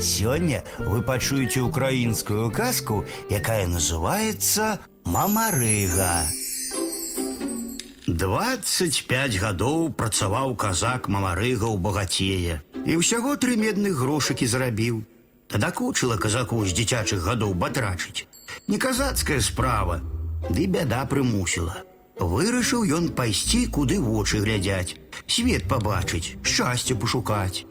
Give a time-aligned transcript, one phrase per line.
[0.00, 6.26] Сёння вы пачуеце украінскую казку, якая называется Мамарыга.
[8.06, 15.02] 25 гадоў працаваў казак Мамарыга ў багацее і ўсяго тры медных грошыкі зарабіў.
[15.54, 18.26] Надакучыла казаку з дзіцячых гадоў батрачыць.
[18.66, 20.02] Не казацкая справа,
[20.50, 21.86] ды бяда прымусіла.
[22.18, 27.64] Вырашыў ён пайсці, куды вочы глядзяць, свет пабачыць, шчасце пашукаць.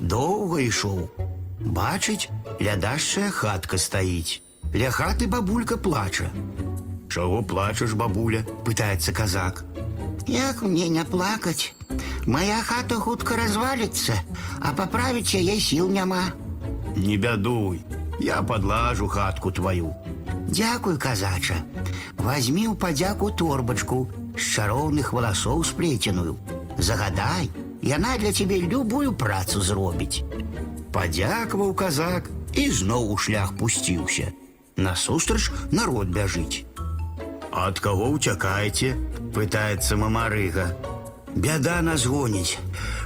[0.00, 1.27] Доўга ішоў.
[1.59, 2.29] Бачыць,
[2.59, 4.41] лядашчая хатка стаіць.
[4.73, 6.31] Ля хаты бабулька плача.
[7.09, 8.43] Чаго плачаш, бабуля?
[8.65, 9.63] пытаецца казак.
[10.27, 11.73] Як мне не плакаць?
[12.25, 14.17] Моя хата хутка разваліцца,
[14.59, 16.31] а паправіць яе сіл няма.
[16.95, 17.83] Не бядуй,
[18.19, 19.93] я подлажу хатку твою.
[20.47, 21.61] Дзякуй, казача.
[22.17, 24.07] Вазьмі ў падзяку торбачку
[24.37, 26.37] з чароўных валасоў сплеценую.
[26.77, 27.49] Загадай,
[27.81, 30.23] яна для цябе любую працу зробіць.
[30.93, 34.31] Падзякаваў казак і зноў у шлях пусціўся.
[34.77, 36.65] Насустрач народ бяжыць.
[37.51, 38.97] Ад каго ўцякаеце?
[39.33, 40.73] пытаецца мамарыга.
[41.35, 42.57] Бяда нас гоніць.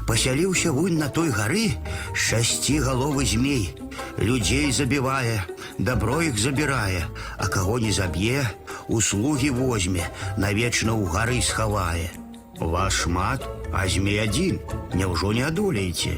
[0.07, 1.75] Пасяліўся вунь на той гары
[2.13, 3.75] шасці галовы змей.
[4.19, 5.43] Людзей забівае,
[5.77, 7.07] дабро іх забірае,
[7.37, 8.43] а каго не заб'е,
[8.87, 10.07] услугі возьме,
[10.37, 12.11] навечна ў гары схавае.
[12.59, 14.59] Вас шмат, а змей адзін,
[14.93, 16.17] няўжо не адолееце.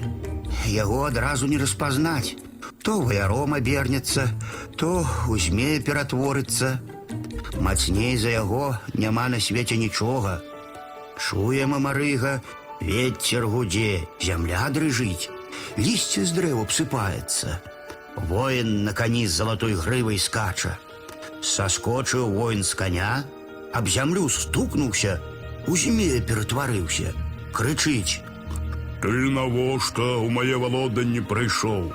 [0.66, 2.36] Яго адразу не распазнаць.
[2.84, 4.30] То ваяром абернецца,
[4.78, 6.80] то у змея ператворыцца.
[7.60, 10.42] Мацней за яго няма на свеце нічога.
[11.20, 12.42] Чуе мамарыга,
[12.80, 15.28] ветер гудзе, зямля дрыжыць,
[15.78, 17.60] лісце з дрэў абсыпаецца.
[18.32, 20.78] Воін на кані з залатой грывай скача.
[21.44, 23.24] Саскочыў воін з коня,
[23.74, 25.20] аб зямлю стукнуўся,
[25.68, 27.14] у змея ператварыўся,
[27.52, 28.23] крычыць:
[29.04, 31.92] Ты навошта ў мае валоданне прыйшоў?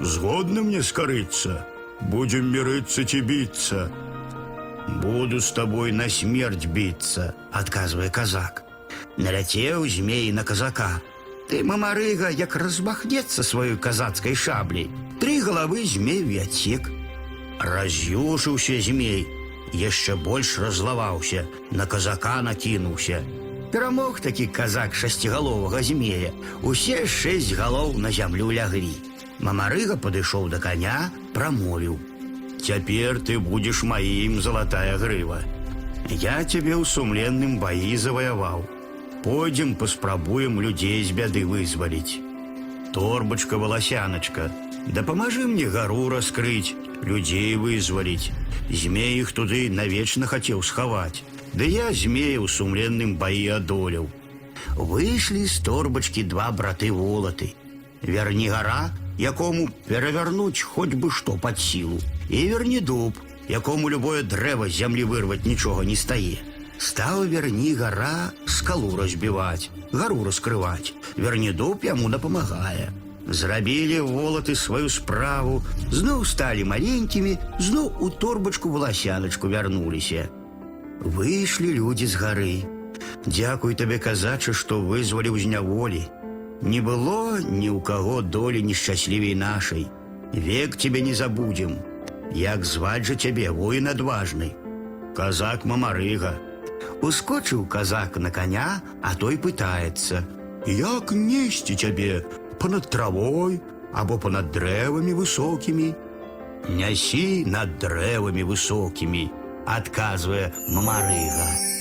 [0.00, 1.64] Згодны мне скарыцца,
[2.00, 3.90] будзем мірыцца ці біцца.
[5.02, 8.64] Буду с тобой на смерть биться, отказывая казак.
[9.16, 11.02] Наляцеў змей на казака.
[11.48, 14.90] Ты, мамарыга, як размахнецца сваёй казацкай шаблей.
[15.20, 16.88] Тры галавы змей і адсек.
[17.58, 19.26] Раз'юшыўся змей,
[19.72, 23.24] яшчэ больш разлаваўся, на казака накінуўся.
[23.72, 26.32] Перамог такі казак шасцігаловага змея.
[26.62, 28.94] Усе шэсць галоў на зямлю ляглі.
[29.44, 31.98] Мамарыга падышоў да коня, прамовіў:
[32.64, 35.44] Цяпер ты будзеш маім залатая грыва.
[36.08, 38.64] Я цябе ў сумленным баі заваяваў.
[39.22, 42.24] Пойдзем паспрабуем людзей з бяды вызваліць.
[42.92, 44.50] Торбачка валасяначка,
[44.86, 48.32] дапамажы мне гару раскрыць, людзей вызваліць.
[48.70, 51.22] Змей іх туды навечна хацеў схаваць.
[51.54, 54.06] Ды я змея ў сумленным баі адолеў.
[54.76, 57.54] Выйшлі з торбачкі два браты волаты.
[58.02, 61.98] Верні гара, якому перавярнуць хоць бы што пад сілу,
[62.28, 63.18] і верні дуб,
[63.48, 66.38] якому любое дрэва з зямлі вырваць нічога не стае.
[66.78, 70.94] Стаў верні гара скалу разбіваць, гару раскрываць.
[71.16, 72.92] Верні дуб яму дапамагае.
[73.26, 80.28] Зрабілі волаты сваю справу, зноў сталі маленькімі, зноў у торбачку валасяначку вярнуліся.
[81.03, 82.63] Выйшлі людзі з гары.
[83.27, 86.03] Дзякуй табе казача, што вызваліў з няволі.
[86.63, 89.91] Не было ні ў каго долі нешчаслівей нашай.
[90.31, 91.75] Век тебе не забудем.
[92.31, 94.55] Як зваць жа цябе воін адважны.
[95.11, 96.39] Казак мамарыга.
[97.03, 100.23] Ускочыў казак на коня, а той пытаецца:
[100.65, 102.23] Як несці цябе
[102.63, 103.59] понад травой
[103.91, 105.93] або понад дрэвамі высокімі?
[106.71, 109.27] Нясі над дрэвамі высокімі,
[109.65, 111.72] адказвае мамарыга.